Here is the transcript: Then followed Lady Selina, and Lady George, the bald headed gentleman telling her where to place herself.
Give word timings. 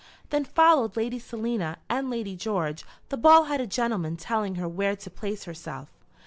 Then 0.31 0.45
followed 0.45 0.97
Lady 0.97 1.19
Selina, 1.19 1.77
and 1.87 2.09
Lady 2.09 2.35
George, 2.35 2.85
the 3.09 3.17
bald 3.17 3.49
headed 3.49 3.69
gentleman 3.69 4.17
telling 4.17 4.55
her 4.55 4.67
where 4.67 4.95
to 4.95 5.09
place 5.11 5.43
herself. 5.43 5.89